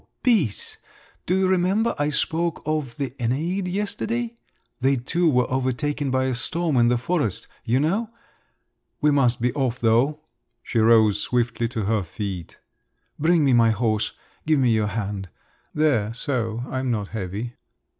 Bis! 0.23 0.79
Do 1.27 1.37
you 1.37 1.47
remember 1.47 1.93
I 1.95 2.09
spoke 2.09 2.63
of 2.65 2.97
the 2.97 3.11
Æneid 3.19 3.71
yesterday? 3.71 4.33
They 4.79 4.95
too 4.95 5.29
were 5.29 5.47
overtaken 5.47 6.09
by 6.09 6.23
a 6.23 6.33
storm 6.33 6.75
in 6.77 6.87
the 6.87 6.97
forest, 6.97 7.47
you 7.65 7.79
know. 7.79 8.09
We 8.99 9.11
must 9.11 9.39
be 9.39 9.53
off, 9.53 9.77
though." 9.79 10.21
She 10.63 10.79
rose 10.79 11.21
swiftly 11.21 11.67
to 11.67 11.83
her 11.85 12.01
feet. 12.01 12.59
"Bring 13.19 13.45
me 13.45 13.53
my 13.53 13.69
horse…. 13.69 14.13
Give 14.47 14.57
me 14.59 14.71
your 14.71 14.87
hand. 14.87 15.29
There, 15.71 16.11
so. 16.15 16.63
I'm 16.67 16.89
not 16.89 17.09
heavy." 17.09 17.53